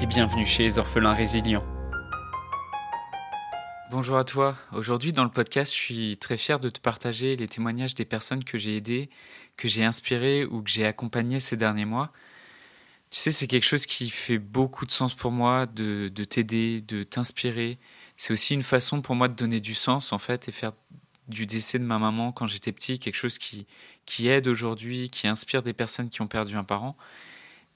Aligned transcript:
et 0.00 0.06
bienvenue 0.06 0.46
chez 0.46 0.62
les 0.62 0.78
orphelins 0.78 1.12
résilients. 1.12 1.64
Bonjour 3.90 4.16
à 4.16 4.24
toi. 4.24 4.56
Aujourd'hui 4.72 5.12
dans 5.12 5.24
le 5.24 5.30
podcast, 5.30 5.74
je 5.74 5.78
suis 5.78 6.16
très 6.16 6.38
fier 6.38 6.58
de 6.58 6.70
te 6.70 6.80
partager 6.80 7.36
les 7.36 7.48
témoignages 7.48 7.94
des 7.94 8.06
personnes 8.06 8.42
que 8.42 8.56
j'ai 8.56 8.76
aidées, 8.76 9.10
que 9.58 9.68
j'ai 9.68 9.84
inspirées 9.84 10.46
ou 10.46 10.62
que 10.62 10.70
j'ai 10.70 10.86
accompagnées 10.86 11.38
ces 11.38 11.58
derniers 11.58 11.84
mois. 11.84 12.12
Tu 13.10 13.18
sais, 13.18 13.30
c'est 13.30 13.46
quelque 13.46 13.66
chose 13.66 13.84
qui 13.84 14.08
fait 14.08 14.38
beaucoup 14.38 14.86
de 14.86 14.90
sens 14.90 15.14
pour 15.14 15.32
moi 15.32 15.66
de, 15.66 16.08
de 16.08 16.24
t'aider, 16.24 16.80
de 16.80 17.02
t'inspirer. 17.02 17.78
C'est 18.16 18.32
aussi 18.32 18.54
une 18.54 18.62
façon 18.62 19.02
pour 19.02 19.16
moi 19.16 19.28
de 19.28 19.34
donner 19.34 19.60
du 19.60 19.74
sens 19.74 20.12
en 20.12 20.18
fait 20.18 20.48
et 20.48 20.52
faire 20.52 20.72
du 21.28 21.44
décès 21.44 21.78
de 21.78 21.84
ma 21.84 21.98
maman 21.98 22.32
quand 22.32 22.46
j'étais 22.46 22.72
petit 22.72 22.98
quelque 22.98 23.16
chose 23.16 23.38
qui 23.38 24.28
aide 24.28 24.48
aujourd'hui, 24.48 25.10
qui 25.10 25.28
inspire 25.28 25.62
des 25.62 25.74
personnes 25.74 26.08
qui 26.08 26.22
ont 26.22 26.26
perdu 26.26 26.56
un 26.56 26.64
parent. 26.64 26.96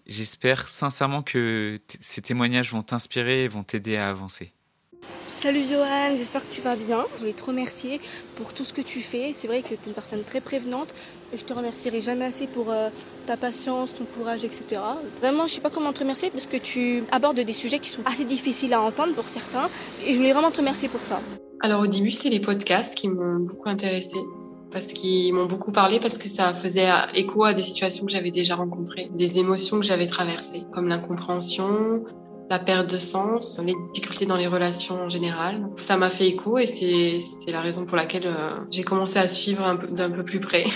J'espère 0.06 0.68
sincèrement 0.68 1.22
que 1.22 1.80
ces 2.00 2.20
témoignages 2.20 2.70
vont 2.72 2.82
t'inspirer 2.82 3.44
et 3.44 3.48
vont 3.48 3.62
t'aider 3.62 3.96
à 3.96 4.10
avancer. 4.10 4.52
Salut 5.32 5.62
Johan, 5.68 6.16
j'espère 6.16 6.48
que 6.48 6.54
tu 6.54 6.60
vas 6.60 6.76
bien. 6.76 7.04
Je 7.14 7.20
voulais 7.20 7.32
te 7.32 7.42
remercier 7.42 8.00
pour 8.36 8.54
tout 8.54 8.64
ce 8.64 8.72
que 8.72 8.82
tu 8.82 9.00
fais. 9.00 9.32
C'est 9.32 9.48
vrai 9.48 9.62
que 9.62 9.68
tu 9.68 9.74
es 9.74 9.78
une 9.86 9.92
personne 9.92 10.22
très 10.22 10.40
prévenante 10.40 10.94
et 11.32 11.36
je 11.36 11.44
te 11.44 11.52
remercierai 11.52 12.00
jamais 12.00 12.26
assez 12.26 12.46
pour 12.46 12.70
euh, 12.70 12.88
ta 13.26 13.36
patience, 13.36 13.94
ton 13.94 14.04
courage, 14.04 14.44
etc. 14.44 14.80
Vraiment, 15.20 15.46
je 15.46 15.54
sais 15.54 15.60
pas 15.60 15.70
comment 15.70 15.92
te 15.92 16.00
remercier 16.00 16.30
parce 16.30 16.46
que 16.46 16.56
tu 16.56 17.02
abordes 17.10 17.40
des 17.40 17.52
sujets 17.52 17.80
qui 17.80 17.88
sont 17.88 18.04
assez 18.06 18.24
difficiles 18.24 18.74
à 18.74 18.80
entendre 18.80 19.14
pour 19.14 19.28
certains 19.28 19.68
et 20.06 20.12
je 20.12 20.18
voulais 20.18 20.32
vraiment 20.32 20.52
te 20.52 20.58
remercier 20.58 20.88
pour 20.88 21.02
ça. 21.02 21.20
Alors 21.60 21.82
au 21.82 21.86
début, 21.86 22.10
c'est 22.10 22.28
les 22.28 22.40
podcasts 22.40 22.94
qui 22.94 23.08
m'ont 23.08 23.40
beaucoup 23.40 23.68
intéressée 23.68 24.20
parce 24.74 24.88
qu'ils 24.88 25.32
m'ont 25.32 25.46
beaucoup 25.46 25.72
parlé, 25.72 26.00
parce 26.00 26.18
que 26.18 26.28
ça 26.28 26.52
faisait 26.54 26.88
écho 27.14 27.44
à 27.44 27.54
des 27.54 27.62
situations 27.62 28.04
que 28.04 28.12
j'avais 28.12 28.32
déjà 28.32 28.56
rencontrées, 28.56 29.08
des 29.14 29.38
émotions 29.38 29.78
que 29.78 29.86
j'avais 29.86 30.08
traversées, 30.08 30.64
comme 30.72 30.88
l'incompréhension, 30.88 32.04
la 32.50 32.58
perte 32.58 32.92
de 32.92 32.98
sens, 32.98 33.60
les 33.64 33.72
difficultés 33.94 34.26
dans 34.26 34.36
les 34.36 34.48
relations 34.48 34.96
en 35.04 35.08
général. 35.08 35.66
Ça 35.76 35.96
m'a 35.96 36.10
fait 36.10 36.26
écho 36.26 36.58
et 36.58 36.66
c'est 36.66 37.20
la 37.50 37.60
raison 37.60 37.86
pour 37.86 37.96
laquelle 37.96 38.26
euh, 38.26 38.64
j'ai 38.70 38.82
commencé 38.82 39.18
à 39.18 39.28
suivre 39.28 39.78
d'un 39.92 40.10
peu 40.10 40.24
plus 40.24 40.40
près. 40.40 40.64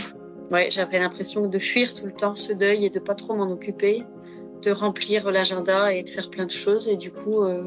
Ouais, 0.50 0.70
j'avais 0.70 0.98
l'impression 0.98 1.46
de 1.46 1.58
fuir 1.58 1.94
tout 1.94 2.06
le 2.06 2.12
temps 2.12 2.34
ce 2.34 2.54
deuil 2.54 2.86
et 2.86 2.88
de 2.88 2.98
pas 2.98 3.14
trop 3.14 3.34
m'en 3.34 3.50
occuper, 3.50 4.04
de 4.64 4.70
remplir 4.70 5.30
l'agenda 5.30 5.92
et 5.92 6.02
de 6.02 6.08
faire 6.08 6.30
plein 6.30 6.46
de 6.46 6.50
choses. 6.50 6.88
Et 6.88 6.96
du 6.96 7.10
coup, 7.12 7.42
euh, 7.42 7.64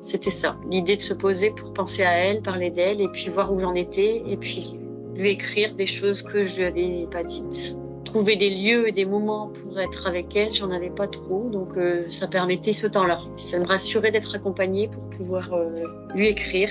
c'était 0.00 0.30
ça, 0.30 0.56
l'idée 0.70 0.96
de 0.96 1.02
se 1.02 1.12
poser 1.12 1.50
pour 1.50 1.74
penser 1.74 2.02
à 2.02 2.12
elle, 2.12 2.40
parler 2.40 2.70
d'elle 2.70 3.02
et 3.02 3.08
puis 3.08 3.28
voir 3.28 3.52
où 3.52 3.58
j'en 3.58 3.74
étais 3.74 4.22
et 4.26 4.38
puis 4.38 4.78
lui 5.16 5.30
écrire 5.30 5.74
des 5.74 5.86
choses 5.86 6.22
que 6.22 6.44
je 6.44 6.62
n'avais 6.62 7.06
pas 7.10 7.24
dites. 7.24 7.76
Trouver 8.04 8.36
des 8.36 8.50
lieux 8.50 8.88
et 8.88 8.92
des 8.92 9.04
moments 9.04 9.48
pour 9.48 9.78
être 9.80 10.06
avec 10.06 10.34
elle, 10.36 10.54
j'en 10.54 10.70
avais 10.70 10.90
pas 10.90 11.08
trop, 11.08 11.48
donc 11.50 11.76
euh, 11.76 12.04
ça 12.08 12.28
permettait 12.28 12.72
ce 12.72 12.86
temps-là. 12.86 13.18
Ça 13.36 13.58
me 13.58 13.66
rassurait 13.66 14.10
d'être 14.10 14.34
accompagnée 14.34 14.88
pour 14.88 15.08
pouvoir 15.10 15.52
euh, 15.52 15.82
lui 16.14 16.28
écrire, 16.28 16.70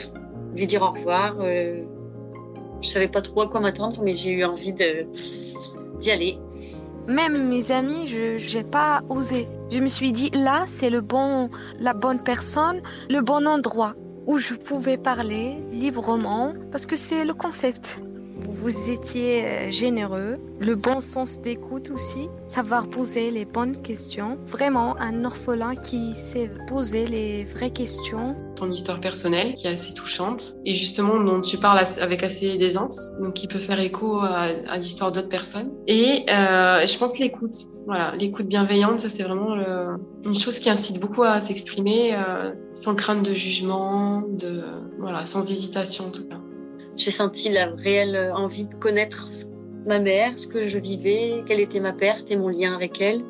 lui 0.55 0.65
dire 0.65 0.81
au 0.81 0.91
revoir. 0.91 1.35
Euh, 1.41 1.83
je 2.81 2.87
savais 2.87 3.07
pas 3.07 3.21
trop 3.21 3.41
à 3.41 3.47
quoi 3.47 3.59
m'attendre, 3.59 4.01
mais 4.03 4.15
j'ai 4.15 4.31
eu 4.31 4.45
envie 4.45 4.73
d'y 4.73 6.11
aller. 6.11 6.37
Même 7.07 7.49
mes 7.49 7.71
amis, 7.71 8.07
je 8.07 8.57
n'ai 8.57 8.63
pas 8.63 9.03
osé. 9.09 9.47
Je 9.69 9.79
me 9.79 9.87
suis 9.87 10.11
dit 10.11 10.29
là, 10.31 10.63
c'est 10.67 10.89
le 10.89 11.01
bon, 11.01 11.49
la 11.79 11.93
bonne 11.93 12.23
personne, 12.23 12.81
le 13.09 13.21
bon 13.21 13.45
endroit 13.47 13.93
où 14.25 14.37
je 14.37 14.55
pouvais 14.55 14.97
parler 14.97 15.55
librement 15.71 16.53
parce 16.71 16.85
que 16.85 16.95
c'est 16.95 17.25
le 17.25 17.33
concept 17.33 18.01
vous 18.39 18.91
étiez 18.91 19.45
euh, 19.45 19.71
généreux, 19.71 20.37
le 20.59 20.75
bon 20.75 20.99
sens 20.99 21.39
d'écoute 21.39 21.89
aussi, 21.91 22.29
savoir 22.47 22.87
poser 22.87 23.31
les 23.31 23.45
bonnes 23.45 23.81
questions. 23.81 24.37
Vraiment 24.47 24.97
un 24.97 25.25
orphelin 25.25 25.75
qui 25.75 26.15
sait 26.15 26.51
poser 26.67 27.05
les 27.05 27.43
vraies 27.43 27.69
questions. 27.69 28.35
Ton 28.55 28.71
histoire 28.71 28.99
personnelle 28.99 29.53
qui 29.53 29.67
est 29.67 29.71
assez 29.71 29.93
touchante 29.93 30.55
et 30.65 30.73
justement 30.73 31.19
dont 31.19 31.41
tu 31.41 31.57
parles 31.57 31.81
avec 32.01 32.23
assez 32.23 32.57
d'aisance, 32.57 33.11
donc 33.21 33.33
qui 33.33 33.47
peut 33.47 33.59
faire 33.59 33.79
écho 33.79 34.19
à, 34.19 34.77
l'histoire 34.77 35.11
d'autres 35.11 35.29
personnes. 35.29 35.71
Et 35.87 36.25
euh, 36.29 36.85
je 36.85 36.97
pense 36.97 37.19
l'écoute. 37.19 37.55
Voilà, 37.85 38.15
l'écoute 38.15 38.47
bienveillante, 38.47 39.01
ça 39.01 39.09
c'est 39.09 39.21
vraiment 39.21 39.55
une 40.23 40.39
chose 40.39 40.57
qui 40.57 40.71
incite 40.71 40.99
beaucoup 40.99 41.21
à 41.21 41.39
s'exprimer 41.39 42.15
euh, 42.15 42.51
sans 42.73 42.95
crainte 42.95 43.23
de 43.23 43.35
jugement, 43.35 44.23
de 44.23 44.63
voilà, 44.97 45.23
sans 45.25 45.51
hésitation 45.51 46.05
en 46.05 46.09
tout 46.09 46.27
cas. 46.27 46.39
J'ai 46.95 47.11
senti 47.11 47.49
la 47.49 47.71
réelle 47.71 48.31
envie 48.35 48.65
de 48.65 48.75
connaître 48.75 49.29
ma 49.85 49.99
mère, 49.99 50.37
ce 50.37 50.47
que 50.47 50.61
je 50.61 50.77
vivais, 50.79 51.43
quelle 51.45 51.59
était 51.59 51.79
ma 51.79 51.93
perte 51.93 52.31
et 52.31 52.37
mon 52.37 52.49
lien 52.49 52.73
avec 52.73 53.01
elle. 53.01 53.23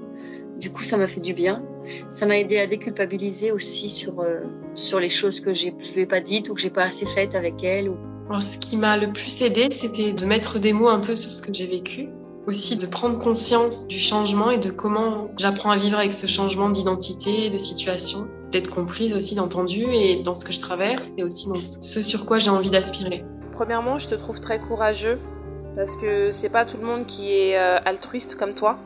Du 0.59 0.71
coup, 0.71 0.83
ça 0.83 0.97
m'a 0.97 1.07
fait 1.07 1.19
du 1.19 1.33
bien. 1.33 1.63
Ça 2.09 2.25
m'a 2.25 2.39
aidé 2.39 2.57
à 2.57 2.67
déculpabiliser 2.67 3.51
aussi 3.51 3.89
sur 3.89 4.21
euh, 4.21 4.39
sur 4.73 4.99
les 4.99 5.09
choses 5.09 5.39
que 5.39 5.53
je 5.53 5.69
lui 5.93 6.01
ai 6.01 6.05
pas 6.05 6.21
dites 6.21 6.49
ou 6.49 6.55
que 6.55 6.61
j'ai 6.61 6.69
pas 6.69 6.83
assez 6.83 7.05
faites 7.05 7.35
avec 7.35 7.63
elle. 7.63 7.91
Ce 8.39 8.57
qui 8.57 8.75
m'a 8.75 8.97
le 8.97 9.13
plus 9.13 9.41
aidé, 9.41 9.67
c'était 9.69 10.11
de 10.11 10.25
mettre 10.25 10.57
des 10.57 10.73
mots 10.73 10.87
un 10.87 10.99
peu 10.99 11.13
sur 11.13 11.31
ce 11.31 11.43
que 11.43 11.53
j'ai 11.53 11.67
vécu, 11.67 12.09
aussi 12.47 12.75
de 12.75 12.87
prendre 12.87 13.19
conscience 13.19 13.87
du 13.87 13.99
changement 13.99 14.49
et 14.49 14.57
de 14.57 14.71
comment 14.71 15.29
j'apprends 15.37 15.69
à 15.69 15.77
vivre 15.77 15.99
avec 15.99 16.11
ce 16.11 16.25
changement 16.25 16.69
d'identité, 16.69 17.51
de 17.51 17.57
situation, 17.59 18.27
d'être 18.51 18.69
comprise 18.69 19.13
aussi, 19.13 19.35
d'entendu 19.35 19.85
et 19.93 20.23
dans 20.23 20.33
ce 20.33 20.43
que 20.43 20.53
je 20.53 20.59
traverse 20.59 21.13
et 21.17 21.23
aussi 21.23 21.47
dans 21.47 21.61
ce 21.61 22.01
sur 22.01 22.25
quoi 22.25 22.39
j'ai 22.39 22.49
envie 22.49 22.71
d'aspirer. 22.71 23.23
Premièrement, 23.55 23.99
je 23.99 24.09
te 24.09 24.15
trouve 24.15 24.41
très 24.41 24.59
courageux 24.59 25.17
parce 25.77 25.95
que 25.95 26.29
c'est 26.31 26.49
pas 26.49 26.65
tout 26.65 26.75
le 26.75 26.85
monde 26.85 27.05
qui 27.05 27.33
est 27.33 27.57
euh, 27.57 27.79
altruiste 27.85 28.35
comme 28.35 28.53
toi. 28.53 28.77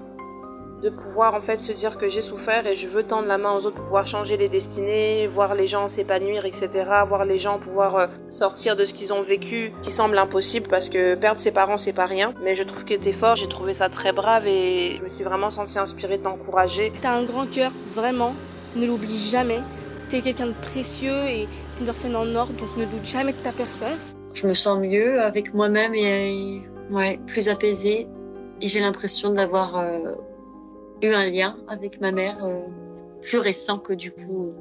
De 0.83 0.89
pouvoir 0.89 1.33
en 1.33 1.41
fait 1.41 1.57
se 1.57 1.71
dire 1.71 1.97
que 1.97 2.07
j'ai 2.07 2.21
souffert 2.21 2.67
et 2.67 2.75
je 2.75 2.87
veux 2.87 3.01
tendre 3.01 3.27
la 3.27 3.39
main 3.39 3.51
aux 3.51 3.65
autres 3.65 3.75
pour 3.75 3.85
pouvoir 3.85 4.05
changer 4.05 4.37
les 4.37 4.47
destinées, 4.47 5.25
voir 5.27 5.55
les 5.55 5.67
gens 5.67 5.87
s'épanouir, 5.87 6.45
etc. 6.45 6.69
Voir 7.07 7.25
les 7.25 7.39
gens 7.39 7.57
pouvoir 7.57 7.95
euh, 7.95 8.07
sortir 8.29 8.75
de 8.75 8.85
ce 8.85 8.93
qu'ils 8.93 9.11
ont 9.11 9.21
vécu 9.23 9.73
qui 9.81 9.91
semble 9.91 10.17
impossible 10.17 10.67
parce 10.69 10.87
que 10.89 11.15
perdre 11.15 11.39
ses 11.39 11.51
parents 11.51 11.77
c'est 11.77 11.93
pas 11.93 12.05
rien. 12.05 12.31
Mais 12.43 12.55
je 12.55 12.61
trouve 12.61 12.85
que 12.85 12.93
t'es 12.93 13.11
fort, 13.11 13.37
j'ai 13.37 13.49
trouvé 13.49 13.73
ça 13.73 13.89
très 13.89 14.13
brave 14.13 14.45
et 14.45 14.97
je 14.97 15.03
me 15.03 15.09
suis 15.09 15.23
vraiment 15.23 15.49
sentie 15.49 15.79
inspirée 15.79 16.19
de 16.19 16.23
t'encourager. 16.23 16.93
T'as 17.01 17.17
un 17.17 17.23
grand 17.23 17.49
cœur, 17.51 17.71
vraiment, 17.95 18.35
ne 18.75 18.85
l'oublie 18.85 19.29
jamais. 19.31 19.59
T'es 20.09 20.21
quelqu'un 20.21 20.47
de 20.47 20.53
précieux 20.53 21.25
et 21.27 21.47
une 21.79 21.85
personne 21.85 22.15
en 22.15 22.35
or, 22.35 22.47
donc 22.49 22.77
ne 22.77 22.85
doute 22.85 23.05
jamais 23.05 23.33
de 23.33 23.37
ta 23.39 23.51
personne 23.51 23.97
je 24.39 24.47
me 24.47 24.53
sens 24.53 24.79
mieux 24.79 25.21
avec 25.21 25.53
moi-même 25.53 25.93
et 25.95 26.61
plus 27.27 27.49
apaisée. 27.49 28.07
Et 28.61 28.67
j'ai 28.67 28.79
l'impression 28.79 29.31
d'avoir 29.31 29.77
euh, 29.77 30.13
eu 31.01 31.09
un 31.13 31.29
lien 31.29 31.57
avec 31.67 32.01
ma 32.01 32.11
mère 32.11 32.43
euh, 32.43 32.61
plus 33.21 33.37
récent 33.37 33.79
que 33.79 33.93
du 33.93 34.11
coup 34.11 34.51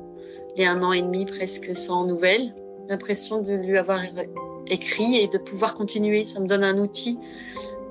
a 0.59 0.71
un 0.71 0.83
an 0.83 0.93
et 0.93 1.03
demi 1.03 1.25
presque 1.27 1.77
sans 1.77 2.05
nouvelles. 2.05 2.55
L'impression 2.89 3.43
de 3.43 3.53
lui 3.53 3.77
avoir 3.77 4.01
écrit 4.67 5.17
et 5.17 5.29
de 5.29 5.39
pouvoir 5.39 5.75
continuer. 5.75 6.25
Ça 6.25 6.41
me 6.41 6.47
donne 6.47 6.65
un 6.65 6.79
outil 6.79 7.19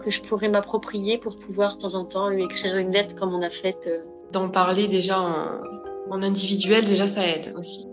que 0.03 0.11
je 0.11 0.21
pourrais 0.21 0.49
m'approprier 0.49 1.17
pour 1.17 1.37
pouvoir 1.37 1.77
de 1.77 1.81
temps 1.81 1.93
en 1.95 2.03
temps 2.03 2.29
lui 2.29 2.43
écrire 2.43 2.77
une 2.77 2.91
lettre 2.91 3.15
comme 3.15 3.33
on 3.33 3.41
a 3.41 3.49
fait. 3.49 3.87
Euh. 3.87 3.99
D'en 4.33 4.49
parler 4.49 4.89
déjà 4.89 5.21
en 6.09 6.21
individuel, 6.21 6.85
déjà 6.85 7.07
ça 7.07 7.25
aide 7.25 7.53
aussi. 7.57 7.87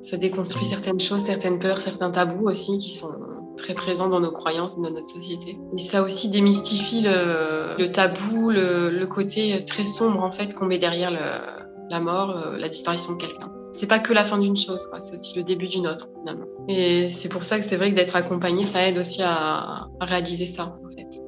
Ça 0.00 0.16
déconstruit 0.16 0.64
certaines 0.64 1.00
choses, 1.00 1.20
certaines 1.20 1.58
peurs, 1.58 1.78
certains 1.78 2.10
tabous 2.10 2.48
aussi 2.48 2.78
qui 2.78 2.90
sont 2.90 3.12
très 3.56 3.74
présents 3.74 4.08
dans 4.08 4.20
nos 4.20 4.30
croyances 4.30 4.78
et 4.78 4.82
dans 4.82 4.90
notre 4.90 5.08
société. 5.08 5.58
Et 5.74 5.78
ça 5.78 6.02
aussi 6.02 6.30
démystifie 6.30 7.02
le, 7.02 7.86
tabou, 7.86 8.50
le, 8.50 9.04
côté 9.06 9.56
très 9.66 9.84
sombre 9.84 10.22
en 10.22 10.30
fait 10.30 10.54
qu'on 10.54 10.66
met 10.66 10.78
derrière 10.78 11.10
la 11.10 12.00
mort, 12.00 12.30
euh, 12.30 12.56
la 12.56 12.68
disparition 12.68 13.14
de 13.14 13.18
quelqu'un. 13.18 13.50
C'est 13.72 13.86
pas 13.86 13.98
que 13.98 14.12
la 14.12 14.24
fin 14.24 14.38
d'une 14.38 14.56
chose, 14.56 14.88
c'est 15.00 15.14
aussi 15.14 15.36
le 15.36 15.44
début 15.44 15.66
d'une 15.66 15.86
autre 15.86 16.06
finalement. 16.18 16.46
Et 16.68 17.08
c'est 17.08 17.28
pour 17.28 17.44
ça 17.44 17.58
que 17.58 17.64
c'est 17.64 17.76
vrai 17.76 17.90
que 17.90 17.96
d'être 17.96 18.16
accompagné, 18.16 18.62
ça 18.62 18.86
aide 18.86 18.98
aussi 18.98 19.22
à, 19.22 19.88
réaliser 20.00 20.46
ça 20.46 20.76
en 20.82 20.88
fait. 20.88 21.22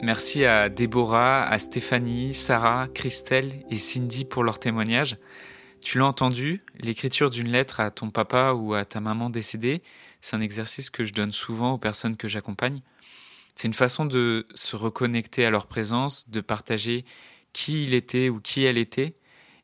Merci 0.00 0.44
à 0.44 0.68
Déborah, 0.68 1.42
à 1.42 1.58
Stéphanie, 1.58 2.34
Sarah, 2.34 2.86
Christelle 2.94 3.52
et 3.68 3.78
Cindy 3.78 4.24
pour 4.24 4.44
leur 4.44 4.58
témoignage. 4.58 5.16
Tu 5.82 5.98
l'as 5.98 6.06
entendu, 6.06 6.62
l'écriture 6.78 7.30
d'une 7.30 7.48
lettre 7.48 7.80
à 7.80 7.90
ton 7.90 8.10
papa 8.10 8.52
ou 8.52 8.74
à 8.74 8.84
ta 8.84 9.00
maman 9.00 9.30
décédée, 9.30 9.82
c'est 10.20 10.36
un 10.36 10.40
exercice 10.40 10.90
que 10.90 11.04
je 11.04 11.12
donne 11.12 11.32
souvent 11.32 11.72
aux 11.72 11.78
personnes 11.78 12.16
que 12.16 12.28
j'accompagne. 12.28 12.82
C'est 13.54 13.68
une 13.68 13.74
façon 13.74 14.04
de 14.04 14.46
se 14.54 14.76
reconnecter 14.76 15.44
à 15.44 15.50
leur 15.50 15.66
présence, 15.66 16.28
de 16.28 16.40
partager 16.40 17.04
qui 17.52 17.84
il 17.84 17.94
était 17.94 18.28
ou 18.28 18.40
qui 18.40 18.64
elle 18.64 18.78
était, 18.78 19.14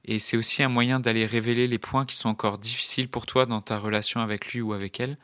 Et 0.05 0.19
c'est 0.19 0.37
aussi 0.37 0.62
un 0.62 0.69
moyen 0.69 1.00
d'aller 1.00 1.26
révéler 1.26 1.66
les 1.66 1.78
points 1.78 2.05
qui 2.05 2.16
sont 2.16 2.28
encore 2.28 2.58
difficiles 2.58 3.08
pour 3.08 3.25
toi 3.26 3.46
dans 3.46 3.61
ta 3.61 3.78
relation 3.78 4.20
avec 4.20 4.52
lui 4.52 4.61
ou 4.61 4.72
avec 4.72 5.00
elle. 5.00 5.16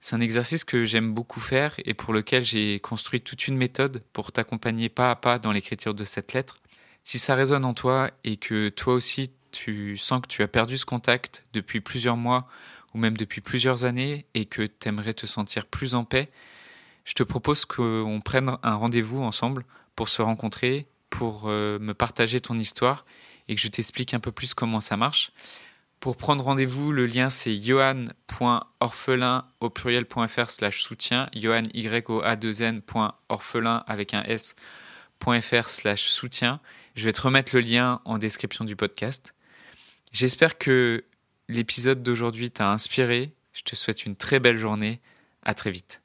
C'est 0.00 0.16
un 0.16 0.20
exercice 0.20 0.64
que 0.64 0.84
j'aime 0.84 1.14
beaucoup 1.14 1.40
faire 1.40 1.74
et 1.86 1.94
pour 1.94 2.12
lequel 2.12 2.44
j'ai 2.44 2.78
construit 2.80 3.22
toute 3.22 3.48
une 3.48 3.56
méthode 3.56 4.02
pour 4.12 4.32
t'accompagner 4.32 4.90
pas 4.90 5.10
à 5.10 5.16
pas 5.16 5.38
dans 5.38 5.52
l'écriture 5.52 5.94
de 5.94 6.04
cette 6.04 6.34
lettre. 6.34 6.60
Si 7.02 7.18
ça 7.18 7.34
résonne 7.34 7.64
en 7.64 7.74
toi 7.74 8.10
et 8.24 8.36
que 8.36 8.68
toi 8.68 8.94
aussi 8.94 9.30
tu 9.54 9.96
sens 9.96 10.20
que 10.20 10.26
tu 10.26 10.42
as 10.42 10.48
perdu 10.48 10.76
ce 10.76 10.84
contact 10.84 11.44
depuis 11.52 11.80
plusieurs 11.80 12.16
mois 12.16 12.48
ou 12.92 12.98
même 12.98 13.16
depuis 13.16 13.40
plusieurs 13.40 13.84
années 13.84 14.26
et 14.34 14.46
que 14.46 14.62
tu 14.62 14.88
aimerais 14.88 15.14
te 15.14 15.26
sentir 15.26 15.66
plus 15.66 15.94
en 15.94 16.04
paix, 16.04 16.30
je 17.04 17.14
te 17.14 17.22
propose 17.22 17.64
qu'on 17.64 18.20
prenne 18.24 18.56
un 18.62 18.74
rendez-vous 18.74 19.22
ensemble 19.22 19.64
pour 19.94 20.08
se 20.08 20.22
rencontrer, 20.22 20.86
pour 21.10 21.44
euh, 21.46 21.78
me 21.78 21.94
partager 21.94 22.40
ton 22.40 22.58
histoire 22.58 23.04
et 23.48 23.54
que 23.54 23.60
je 23.60 23.68
t'explique 23.68 24.14
un 24.14 24.20
peu 24.20 24.32
plus 24.32 24.54
comment 24.54 24.80
ça 24.80 24.96
marche. 24.96 25.32
Pour 26.00 26.16
prendre 26.16 26.44
rendez-vous, 26.44 26.92
le 26.92 27.06
lien 27.06 27.30
c'est 27.30 27.56
johan.orphelin 27.56 29.46
au 29.60 29.70
pluriel.fr 29.70 30.50
slash 30.50 30.82
soutien, 30.82 31.28
johan 31.34 31.62
y 31.72 31.88
o 32.08 32.20
a 32.22 32.36
2 32.36 32.62
n.orphelin 32.62 33.84
avec 33.86 34.14
un 34.14 34.22
s.fr 34.24 35.68
slash 35.68 36.08
soutien. 36.08 36.60
Je 36.94 37.04
vais 37.04 37.12
te 37.12 37.22
remettre 37.22 37.54
le 37.54 37.60
lien 37.60 38.00
en 38.04 38.18
description 38.18 38.64
du 38.64 38.76
podcast. 38.76 39.34
J'espère 40.14 40.58
que 40.58 41.02
l'épisode 41.48 42.04
d'aujourd'hui 42.04 42.48
t'a 42.48 42.70
inspiré. 42.70 43.34
Je 43.52 43.62
te 43.62 43.74
souhaite 43.74 44.06
une 44.06 44.14
très 44.14 44.38
belle 44.38 44.56
journée. 44.56 45.00
À 45.42 45.54
très 45.54 45.72
vite. 45.72 46.03